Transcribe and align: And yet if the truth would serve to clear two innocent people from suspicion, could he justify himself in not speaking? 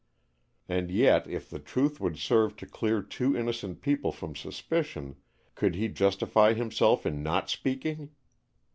And 0.67 0.89
yet 0.89 1.27
if 1.27 1.47
the 1.47 1.59
truth 1.59 1.99
would 1.99 2.17
serve 2.17 2.55
to 2.55 2.65
clear 2.65 3.03
two 3.03 3.37
innocent 3.37 3.83
people 3.83 4.11
from 4.11 4.35
suspicion, 4.35 5.17
could 5.53 5.75
he 5.75 5.89
justify 5.89 6.53
himself 6.55 7.05
in 7.05 7.21
not 7.21 7.51
speaking? 7.51 8.09